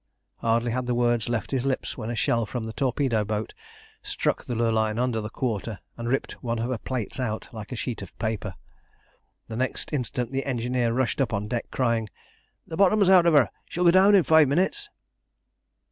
Hardly 0.37 0.71
had 0.71 0.87
the 0.87 0.95
words 0.95 1.29
left 1.29 1.51
his 1.51 1.63
lips 1.63 1.95
when 1.95 2.09
a 2.09 2.15
shell 2.15 2.47
from 2.47 2.65
the 2.65 2.73
torpedo 2.73 3.23
boat 3.23 3.53
struck 4.01 4.43
the 4.43 4.55
Lurline 4.55 4.97
under 4.97 5.21
the 5.21 5.29
quarter, 5.29 5.77
and 5.95 6.09
ripped 6.09 6.41
one 6.41 6.57
of 6.57 6.71
her 6.71 6.79
plates 6.79 7.19
out 7.19 7.47
like 7.53 7.71
a 7.71 7.75
sheet 7.75 8.01
of 8.01 8.17
paper. 8.17 8.55
The 9.47 9.57
next 9.57 9.93
instant 9.93 10.31
the 10.31 10.47
engineer 10.47 10.91
rushed 10.91 11.21
up 11.21 11.33
on 11.33 11.47
deck, 11.47 11.69
crying 11.69 12.09
"The 12.65 12.77
bottom's 12.77 13.09
out 13.09 13.27
of 13.27 13.35
her! 13.35 13.51
She'll 13.69 13.83
go 13.83 13.91
down 13.91 14.15
in 14.15 14.23
five 14.23 14.47
minutes!" 14.47 14.89